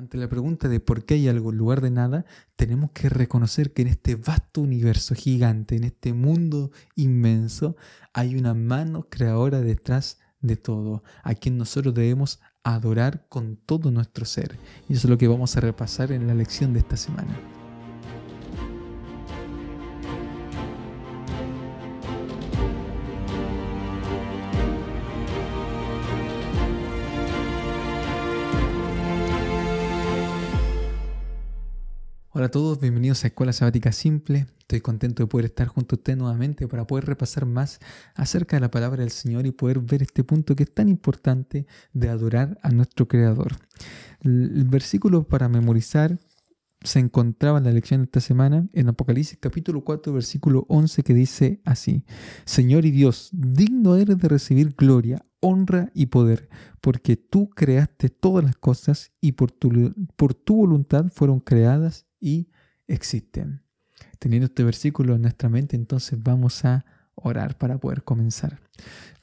[0.00, 2.24] Ante la pregunta de por qué hay algo en lugar de nada,
[2.56, 7.76] tenemos que reconocer que en este vasto universo gigante, en este mundo inmenso,
[8.14, 14.24] hay una mano creadora detrás de todo, a quien nosotros debemos adorar con todo nuestro
[14.24, 14.56] ser.
[14.88, 17.59] Y eso es lo que vamos a repasar en la lección de esta semana.
[32.40, 34.46] Hola a todos, bienvenidos a Escuela Sabática Simple.
[34.60, 37.80] Estoy contento de poder estar junto a usted nuevamente para poder repasar más
[38.14, 41.66] acerca de la palabra del Señor y poder ver este punto que es tan importante
[41.92, 43.58] de adorar a nuestro Creador.
[44.22, 46.18] El versículo para memorizar
[46.82, 51.12] se encontraba en la lección de esta semana en Apocalipsis capítulo 4 versículo 11 que
[51.12, 52.06] dice así,
[52.46, 56.48] Señor y Dios, digno eres de recibir gloria, honra y poder,
[56.80, 62.50] porque tú creaste todas las cosas y por tu, por tu voluntad fueron creadas y
[62.86, 63.62] existen.
[64.18, 68.60] Teniendo este versículo en nuestra mente, entonces vamos a orar para poder comenzar.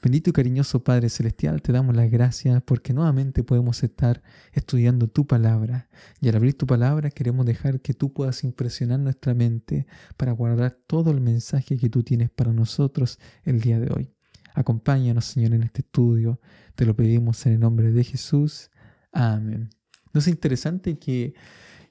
[0.02, 5.26] Bendito y cariñoso Padre Celestial, te damos las gracias porque nuevamente podemos estar estudiando tu
[5.26, 5.88] palabra.
[6.20, 10.78] Y al abrir tu palabra queremos dejar que tú puedas impresionar nuestra mente para guardar
[10.86, 14.14] todo el mensaje que tú tienes para nosotros el día de hoy.
[14.54, 16.40] Acompáñanos, Señor, en este estudio.
[16.74, 18.70] Te lo pedimos en el nombre de Jesús.
[19.12, 19.70] Amén.
[20.12, 21.34] ¿No es interesante que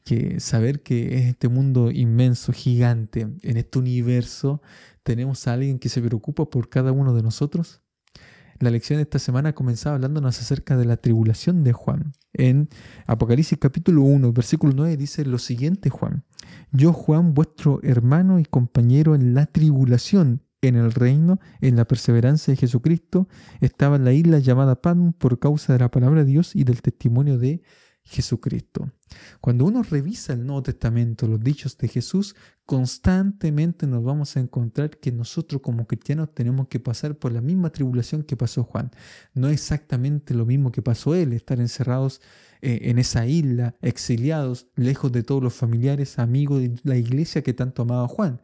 [0.07, 4.61] que saber que es este mundo inmenso, gigante, en este universo,
[5.03, 7.81] tenemos a alguien que se preocupa por cada uno de nosotros.
[8.59, 12.13] La lección de esta semana comenzaba hablándonos acerca de la tribulación de Juan.
[12.31, 12.69] En
[13.05, 16.23] Apocalipsis capítulo 1, versículo 9 dice lo siguiente Juan.
[16.71, 22.53] Yo Juan, vuestro hermano y compañero en la tribulación, en el reino, en la perseverancia
[22.53, 23.27] de Jesucristo,
[23.59, 26.81] estaba en la isla llamada Pan por causa de la palabra de Dios y del
[26.81, 27.86] testimonio de Jesucristo.
[29.41, 34.97] Cuando uno revisa el Nuevo Testamento, los dichos de Jesús, constantemente nos vamos a encontrar
[34.97, 38.91] que nosotros como cristianos tenemos que pasar por la misma tribulación que pasó Juan.
[39.33, 42.21] No exactamente lo mismo que pasó él, estar encerrados
[42.61, 47.53] eh, en esa isla, exiliados, lejos de todos los familiares, amigos de la iglesia que
[47.53, 48.41] tanto amaba Juan.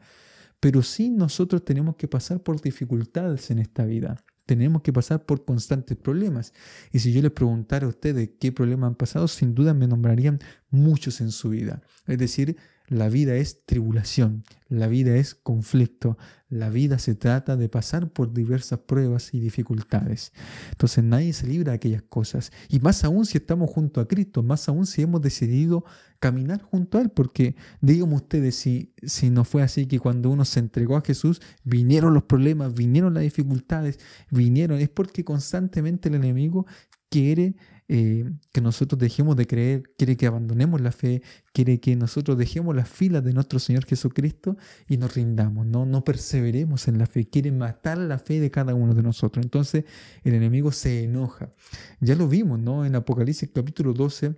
[0.60, 5.46] Pero sí nosotros tenemos que pasar por dificultades en esta vida tenemos que pasar por
[5.46, 6.54] constantes problemas.
[6.92, 10.40] Y si yo les preguntara a ustedes qué problemas han pasado, sin duda me nombrarían
[10.70, 11.82] muchos en su vida.
[12.08, 12.58] Es decir,
[12.88, 16.18] la vida es tribulación, la vida es conflicto,
[16.50, 20.34] la vida se trata de pasar por diversas pruebas y dificultades.
[20.72, 22.52] Entonces nadie se libra de aquellas cosas.
[22.70, 25.86] Y más aún si estamos junto a Cristo, más aún si hemos decidido
[26.20, 30.46] caminar junto a Él, porque díganme ustedes si, si no fue así que cuando uno
[30.46, 36.16] se entregó a Jesús, vinieron los problemas, vinieron las dificultades, vinieron, es porque constantemente el
[36.16, 36.66] enemigo
[37.10, 37.56] quiere
[37.90, 41.22] eh, que nosotros dejemos de creer, quiere que abandonemos la fe,
[41.52, 44.58] quiere que nosotros dejemos las filas de nuestro Señor Jesucristo
[44.88, 48.74] y nos rindamos, no, no perseveremos en la fe, quiere matar la fe de cada
[48.74, 49.44] uno de nosotros.
[49.44, 49.86] Entonces
[50.24, 51.54] el enemigo se enoja.
[52.00, 52.86] Ya lo vimos, ¿no?
[52.86, 54.36] En Apocalipsis capítulo 12.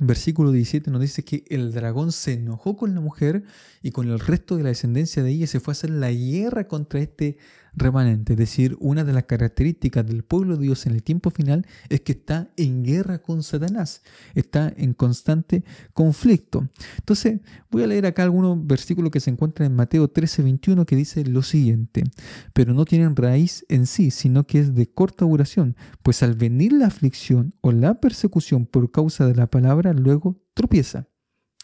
[0.00, 3.44] Versículo 17 nos dice que el dragón se enojó con la mujer
[3.82, 6.66] y con el resto de la descendencia de ella se fue a hacer la guerra
[6.66, 7.36] contra este
[7.74, 8.34] remanente.
[8.34, 12.00] Es decir, una de las características del pueblo de Dios en el tiempo final es
[12.02, 14.02] que está en guerra con Satanás,
[14.34, 16.68] está en constante conflicto.
[16.98, 17.40] Entonces,
[17.70, 21.24] voy a leer acá algunos versículos que se encuentran en Mateo 13, 21 que dice
[21.24, 22.04] lo siguiente,
[22.52, 26.72] pero no tienen raíz en sí, sino que es de corta duración, pues al venir
[26.72, 31.08] la aflicción o la persecución por causa de la palabra, luego tropieza.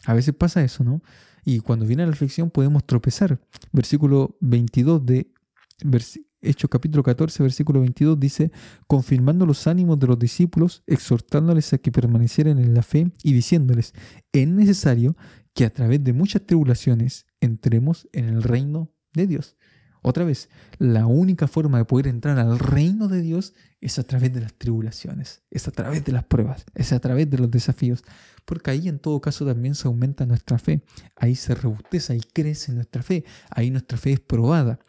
[0.05, 1.01] A veces pasa eso, ¿no?
[1.43, 3.39] Y cuando viene la aflicción podemos tropezar.
[3.71, 5.33] Versículo 22 de
[6.41, 8.51] Hechos capítulo 14, versículo 22 dice,
[8.87, 13.93] confirmando los ánimos de los discípulos, exhortándoles a que permanecieran en la fe y diciéndoles,
[14.31, 15.17] es necesario
[15.53, 19.57] que a través de muchas tribulaciones entremos en el reino de Dios.
[20.01, 24.33] Otra vez, la única forma de poder entrar al reino de Dios es a través
[24.33, 28.03] de las tribulaciones, es a través de las pruebas, es a través de los desafíos,
[28.45, 30.81] porque ahí en todo caso también se aumenta nuestra fe,
[31.15, 34.79] ahí se rebusteza, ahí crece nuestra fe, ahí nuestra fe es probada.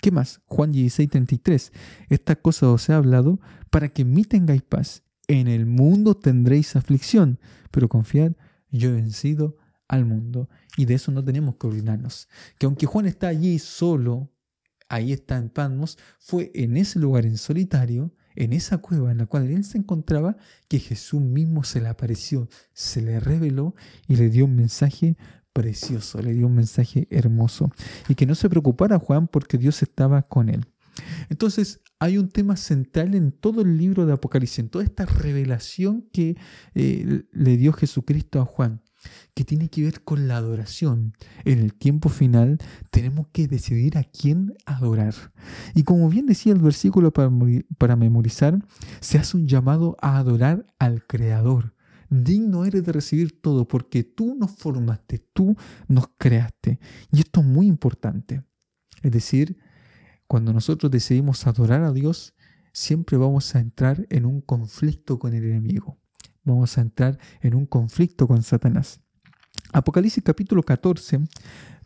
[0.00, 0.40] ¿Qué más?
[0.46, 1.72] Juan 16, 33.
[2.08, 3.40] Esta cosa os he hablado
[3.70, 5.02] para que en mí tengáis paz.
[5.28, 7.38] En el mundo tendréis aflicción,
[7.70, 8.32] pero confiad,
[8.70, 9.56] yo he vencido
[9.86, 10.48] al mundo.
[10.76, 12.28] Y de eso no tenemos que olvidarnos.
[12.58, 14.30] Que aunque Juan está allí solo,
[14.90, 19.26] ahí está en Patmos, fue en ese lugar en solitario, en esa cueva en la
[19.26, 20.36] cual él se encontraba,
[20.68, 23.74] que Jesús mismo se le apareció, se le reveló
[24.06, 25.16] y le dio un mensaje
[25.52, 27.70] precioso, le dio un mensaje hermoso.
[28.08, 30.66] Y que no se preocupara Juan porque Dios estaba con él.
[31.28, 36.08] Entonces, hay un tema central en todo el libro de Apocalipsis, en toda esta revelación
[36.12, 36.36] que
[36.74, 38.82] eh, le dio Jesucristo a Juan,
[39.34, 41.14] que tiene que ver con la adoración.
[41.44, 42.58] En el tiempo final
[42.90, 45.14] tenemos que decidir a quién adorar.
[45.74, 47.30] Y como bien decía el versículo para,
[47.78, 48.58] para memorizar,
[49.00, 51.74] se hace un llamado a adorar al Creador.
[52.10, 55.56] Digno eres de recibir todo porque tú nos formaste, tú
[55.86, 56.80] nos creaste.
[57.12, 58.42] Y esto es muy importante.
[59.02, 59.56] Es decir,
[60.26, 62.34] cuando nosotros decidimos adorar a Dios,
[62.72, 65.99] siempre vamos a entrar en un conflicto con el enemigo.
[66.44, 69.00] Vamos a entrar en un conflicto con Satanás.
[69.72, 71.20] Apocalipsis capítulo 14,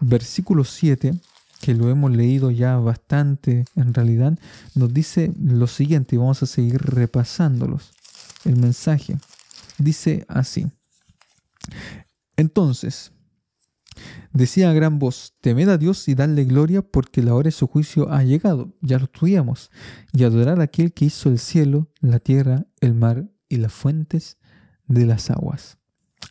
[0.00, 1.12] versículo 7,
[1.60, 4.38] que lo hemos leído ya bastante en realidad,
[4.74, 7.92] nos dice lo siguiente y vamos a seguir repasándolos.
[8.44, 9.18] El mensaje
[9.78, 10.66] dice así.
[12.36, 13.12] Entonces,
[14.32, 17.68] Decía a gran voz, temed a Dios y dadle gloria porque la hora de su
[17.68, 19.70] juicio ha llegado, ya lo estudiamos,
[20.12, 24.38] y adorar a aquel que hizo el cielo, la tierra, el mar y las fuentes
[24.86, 25.78] de las aguas.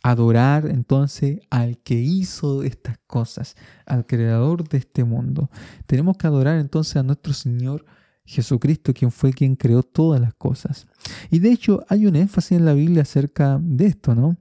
[0.02, 3.56] Adorar entonces al que hizo estas cosas,
[3.86, 5.50] al creador de este mundo.
[5.86, 7.84] Tenemos que adorar entonces a nuestro Señor
[8.26, 10.86] Jesucristo, quien fue quien creó todas las cosas.
[11.30, 14.36] Y de hecho hay un énfasis en la Biblia acerca de esto, ¿no?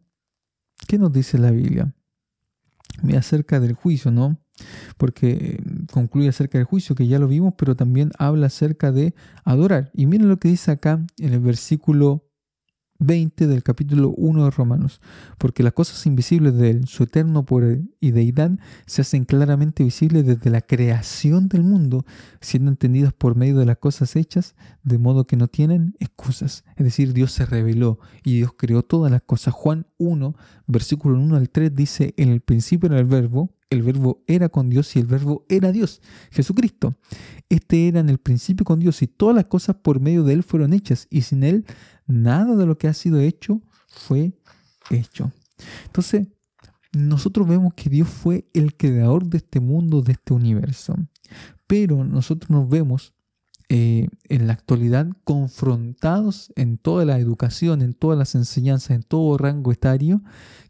[0.87, 1.93] ¿Qué nos dice la Biblia?
[3.17, 4.39] acerca del juicio, ¿no?
[4.97, 9.13] Porque mm, concluye acerca del juicio, que ya lo vimos, pero también habla acerca de
[9.43, 9.91] adorar.
[9.93, 12.29] Y miren lo que dice acá en el versículo
[13.05, 15.01] 20 del capítulo 1 de Romanos,
[15.37, 18.51] porque las cosas invisibles de Él, su eterno poder y deidad,
[18.85, 22.05] se hacen claramente visibles desde la creación del mundo,
[22.39, 26.63] siendo entendidas por medio de las cosas hechas, de modo que no tienen excusas.
[26.75, 29.53] Es decir, Dios se reveló y Dios creó todas las cosas.
[29.53, 30.35] Juan 1,
[30.67, 34.69] versículo 1 al 3 dice, en el principio era el verbo, el verbo era con
[34.69, 36.95] Dios y el verbo era Dios, Jesucristo.
[37.49, 40.43] Este era en el principio con Dios y todas las cosas por medio de Él
[40.43, 41.65] fueron hechas y sin Él
[42.07, 44.33] nada de lo que ha sido hecho fue
[44.89, 45.31] hecho.
[45.85, 46.27] Entonces,
[46.93, 50.95] nosotros vemos que Dios fue el creador de este mundo, de este universo.
[51.67, 53.13] Pero nosotros nos vemos
[53.69, 59.37] eh, en la actualidad confrontados en toda la educación, en todas las enseñanzas, en todo
[59.37, 60.21] rango etario,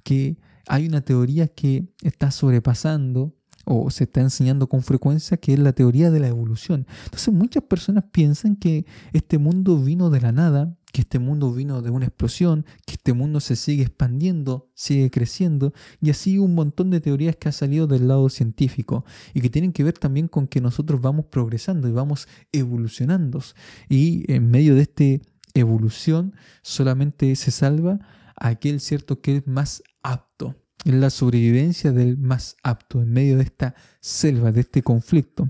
[0.04, 0.38] que
[0.68, 5.74] hay una teoría que está sobrepasando o se está enseñando con frecuencia, que es la
[5.74, 6.86] teoría de la evolución.
[7.06, 11.82] Entonces muchas personas piensan que este mundo vino de la nada, que este mundo vino
[11.82, 16.92] de una explosión, que este mundo se sigue expandiendo, sigue creciendo, y así un montón
[16.92, 20.48] de teorías que ha salido del lado científico y que tienen que ver también con
[20.48, 23.42] que nosotros vamos progresando y vamos evolucionando.
[23.90, 28.00] Y en medio de esta evolución solamente se salva
[28.36, 30.56] aquel cierto que es más apto
[30.86, 35.50] en la sobrevivencia del más apto en medio de esta selva, de este conflicto.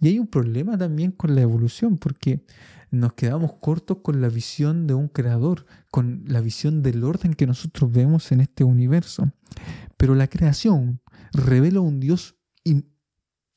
[0.00, 2.44] Y hay un problema también con la evolución, porque
[2.90, 7.46] nos quedamos cortos con la visión de un creador, con la visión del orden que
[7.46, 9.32] nosotros vemos en este universo.
[9.96, 11.00] Pero la creación
[11.32, 12.36] revela un Dios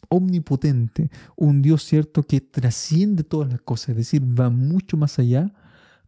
[0.09, 5.53] omnipotente, un Dios cierto que trasciende todas las cosas, es decir, va mucho más allá,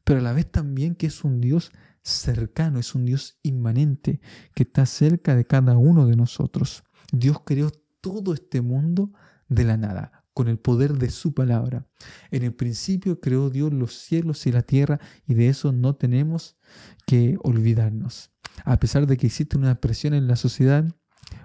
[0.03, 1.71] pero a la vez también que es un Dios
[2.03, 4.21] cercano, es un Dios inmanente
[4.53, 6.83] que está cerca de cada uno de nosotros.
[7.11, 9.11] Dios creó todo este mundo
[9.47, 11.87] de la nada, con el poder de su palabra.
[12.31, 16.57] En el principio creó Dios los cielos y la tierra y de eso no tenemos
[17.05, 18.31] que olvidarnos.
[18.65, 20.85] A pesar de que existe una presión en la sociedad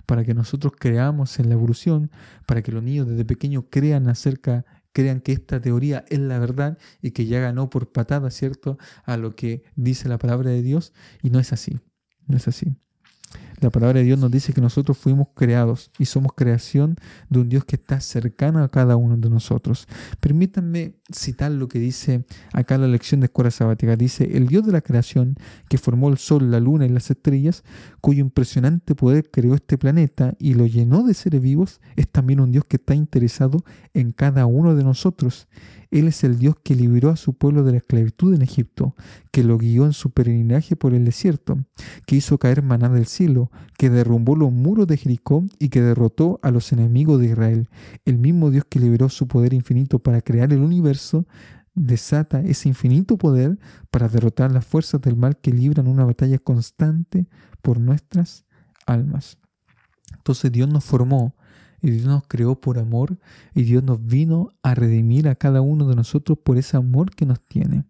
[0.06, 2.11] para que nosotros creamos en la evolución,
[2.46, 6.79] para que los niños desde pequeños crean acerca crean que esta teoría es la verdad
[7.03, 10.94] y que ya ganó por patada, ¿cierto?, a lo que dice la palabra de Dios.
[11.22, 11.81] Y no es así,
[12.27, 12.77] no es así.
[13.60, 16.96] La palabra de Dios nos dice que nosotros fuimos creados y somos creación
[17.31, 19.88] de un Dios que está cercano a cada uno de nosotros.
[20.20, 23.96] Permítanme citar lo que dice acá la lección de escuela sabática.
[23.96, 25.36] Dice, el Dios de la creación
[25.69, 27.64] que formó el sol, la luna y las estrellas,
[28.03, 32.53] cuyo impresionante poder creó este planeta y lo llenó de seres vivos, es también un
[32.53, 33.64] Dios que está interesado
[33.94, 35.48] en cada uno de nosotros
[35.94, 38.96] él es el Dios que liberó a su pueblo de la esclavitud en Egipto,
[39.31, 41.65] que lo guió en su peregrinaje por el desierto,
[42.05, 46.41] que hizo caer maná del cielo, que derrumbó los muros de Jericó y que derrotó
[46.43, 47.69] a los enemigos de Israel.
[48.05, 51.29] El mismo Dios que liberó su poder infinito para crear el universo,
[51.77, 53.58] desata ese infinito poder
[53.93, 57.29] para derrotar las fuerzas del mal que libran una batalla constante
[57.63, 58.44] por nuestras
[58.84, 59.39] almas.
[60.13, 61.36] Entonces Dios nos formó
[61.84, 63.19] y Dios nos creó por amor
[63.55, 67.26] y Dios nos vino a redimir a cada uno de nosotros por ese amor que
[67.26, 67.84] nos tiene.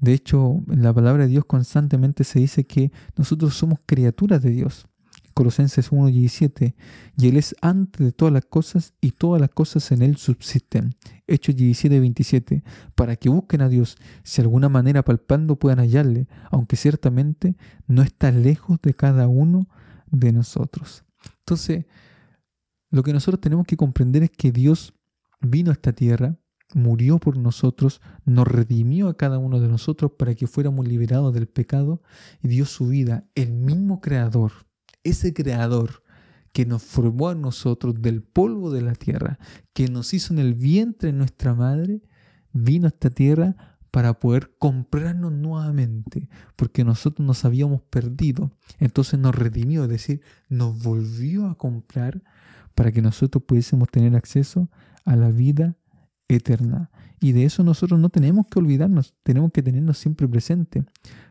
[0.00, 4.50] De hecho, en la palabra de Dios constantemente se dice que nosotros somos criaturas de
[4.50, 4.88] Dios.
[5.32, 6.74] Colosenses 1.17,
[7.16, 10.96] y Él es antes de todas las cosas y todas las cosas en Él subsisten.
[11.28, 12.64] Hechos 17.27,
[12.96, 17.56] para que busquen a Dios, si de alguna manera palpando puedan hallarle, aunque ciertamente
[17.86, 19.68] no está lejos de cada uno
[20.10, 21.04] de nosotros.
[21.40, 21.86] Entonces,
[22.94, 24.94] lo que nosotros tenemos que comprender es que Dios
[25.40, 26.38] vino a esta tierra,
[26.74, 31.48] murió por nosotros, nos redimió a cada uno de nosotros para que fuéramos liberados del
[31.48, 32.02] pecado
[32.40, 33.24] y dio su vida.
[33.34, 34.52] El mismo creador,
[35.02, 36.04] ese creador
[36.52, 39.40] que nos formó a nosotros del polvo de la tierra,
[39.72, 42.00] que nos hizo en el vientre de nuestra madre,
[42.52, 43.56] vino a esta tierra
[43.90, 48.52] para poder comprarnos nuevamente, porque nosotros nos habíamos perdido.
[48.78, 52.22] Entonces nos redimió, es decir, nos volvió a comprar
[52.74, 54.68] para que nosotros pudiésemos tener acceso
[55.04, 55.76] a la vida
[56.28, 56.90] eterna.
[57.20, 60.84] Y de eso nosotros no tenemos que olvidarnos, tenemos que tenernos siempre presente,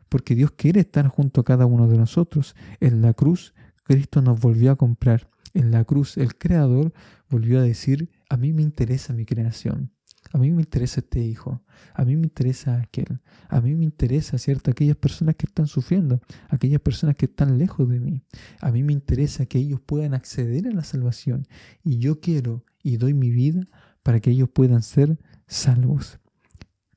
[0.10, 2.56] porque Dios quiere estar junto a cada uno de nosotros.
[2.80, 5.30] En la cruz, Cristo nos volvió a comprar.
[5.54, 6.94] En la cruz, el Creador
[7.30, 9.92] volvió a decir, a mí me interesa mi creación.
[10.34, 11.62] A mí me interesa este hijo,
[11.94, 14.72] a mí me interesa aquel, a mí me interesa, ¿cierto?
[14.72, 18.24] Aquellas personas que están sufriendo, aquellas personas que están lejos de mí.
[18.60, 21.48] A mí me interesa que ellos puedan acceder a la salvación
[21.84, 23.68] y yo quiero y doy mi vida
[24.02, 26.20] para que ellos puedan ser salvos.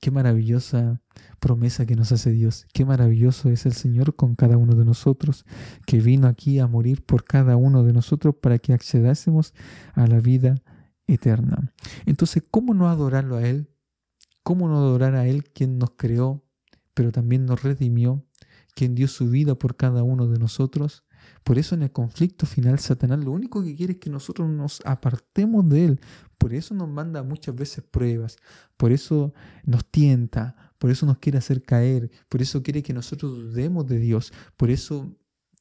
[0.01, 1.03] Qué maravillosa
[1.39, 2.67] promesa que nos hace Dios.
[2.73, 5.45] Qué maravilloso es el Señor con cada uno de nosotros,
[5.87, 9.53] que vino aquí a morir por cada uno de nosotros para que accedásemos
[9.93, 10.55] a la vida
[11.07, 11.73] eterna.
[12.05, 13.69] Entonces, ¿cómo no adorarlo a Él?
[14.43, 16.45] ¿Cómo no adorar a Él quien nos creó,
[16.95, 18.25] pero también nos redimió,
[18.75, 21.05] quien dio su vida por cada uno de nosotros?
[21.43, 24.81] Por eso en el conflicto final Satanás lo único que quiere es que nosotros nos
[24.85, 26.01] apartemos de Él.
[26.39, 28.37] Por eso nos manda muchas veces pruebas.
[28.77, 29.33] Por eso
[29.65, 30.73] nos tienta.
[30.79, 32.11] Por eso nos quiere hacer caer.
[32.29, 34.33] Por eso quiere que nosotros dudemos de Dios.
[34.57, 35.17] Por eso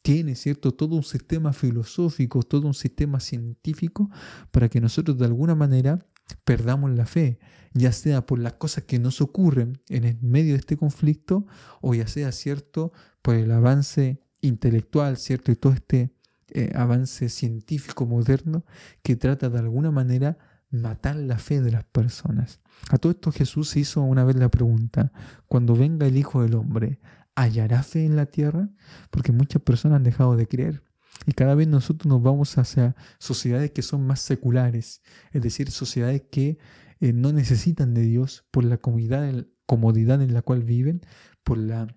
[0.05, 0.71] tiene, ¿cierto?
[0.71, 4.11] Todo un sistema filosófico, todo un sistema científico
[4.51, 5.97] para que nosotros de alguna manera
[6.43, 7.39] perdamos la fe,
[7.73, 11.47] ya sea por las cosas que nos ocurren en medio de este conflicto
[11.81, 12.93] o ya sea, ¿cierto?
[13.23, 15.51] Por el avance intelectual, ¿cierto?
[15.51, 16.13] Y todo este
[16.49, 18.63] eh, avance científico moderno
[19.01, 20.37] que trata de alguna manera
[20.69, 22.59] matar la fe de las personas.
[22.91, 25.11] A todo esto Jesús hizo una vez la pregunta,
[25.47, 26.99] cuando venga el Hijo del Hombre,
[27.35, 28.69] ¿hallará fe en la tierra?
[29.11, 30.83] Porque muchas personas han dejado de creer.
[31.25, 35.01] Y cada vez nosotros nos vamos hacia sociedades que son más seculares,
[35.31, 36.57] es decir, sociedades que
[36.99, 41.01] eh, no necesitan de Dios por la comodidad, comodidad en la cual viven,
[41.43, 41.87] por la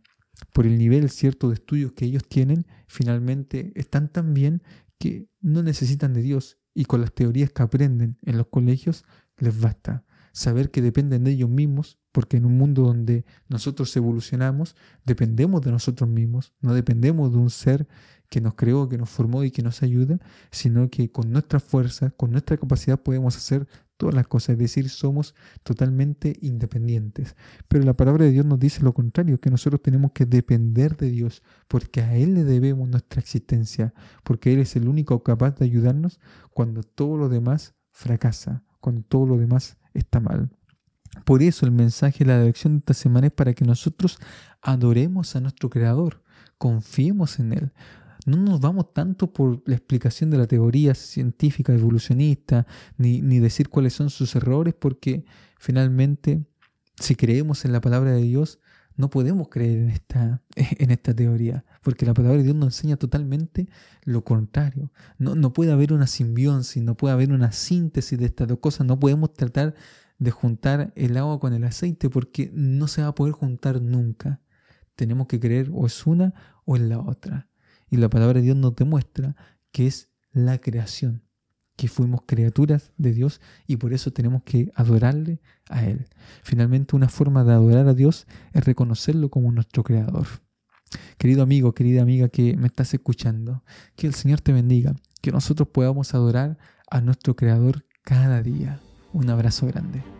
[0.52, 4.62] por el nivel cierto de estudios que ellos tienen, finalmente están tan bien
[4.98, 9.04] que no necesitan de Dios y con las teorías que aprenden en los colegios
[9.36, 14.74] les basta saber que dependen de ellos mismos, porque en un mundo donde nosotros evolucionamos,
[15.04, 17.86] dependemos de nosotros mismos, no dependemos de un ser
[18.28, 20.18] que nos creó, que nos formó y que nos ayuda,
[20.50, 24.88] sino que con nuestra fuerza, con nuestra capacidad podemos hacer todas las cosas, es decir,
[24.88, 27.36] somos totalmente independientes.
[27.68, 31.10] Pero la palabra de Dios nos dice lo contrario, que nosotros tenemos que depender de
[31.10, 33.94] Dios, porque a Él le debemos nuestra existencia,
[34.24, 36.18] porque Él es el único capaz de ayudarnos
[36.52, 40.57] cuando todo lo demás fracasa, cuando todo lo demás está mal.
[41.24, 44.18] Por eso el mensaje de la lección de esta semana es para que nosotros
[44.62, 46.22] adoremos a nuestro Creador,
[46.58, 47.72] confiemos en Él.
[48.26, 53.68] No nos vamos tanto por la explicación de la teoría científica evolucionista, ni, ni decir
[53.68, 55.24] cuáles son sus errores, porque
[55.58, 56.44] finalmente,
[56.96, 58.58] si creemos en la palabra de Dios,
[58.98, 62.96] no podemos creer en esta, en esta teoría, porque la palabra de Dios nos enseña
[62.96, 63.68] totalmente
[64.04, 64.92] lo contrario.
[65.16, 68.86] No, no puede haber una simbiosis, no puede haber una síntesis de estas dos cosas,
[68.86, 69.74] no podemos tratar
[70.18, 74.40] de juntar el agua con el aceite porque no se va a poder juntar nunca.
[74.96, 76.34] Tenemos que creer o es una
[76.64, 77.48] o es la otra.
[77.88, 79.36] Y la palabra de Dios nos demuestra
[79.70, 81.28] que es la creación
[81.78, 86.08] que fuimos criaturas de Dios y por eso tenemos que adorarle a Él.
[86.42, 90.26] Finalmente, una forma de adorar a Dios es reconocerlo como nuestro Creador.
[91.18, 93.62] Querido amigo, querida amiga que me estás escuchando,
[93.94, 96.58] que el Señor te bendiga, que nosotros podamos adorar
[96.90, 98.80] a nuestro Creador cada día.
[99.12, 100.17] Un abrazo grande.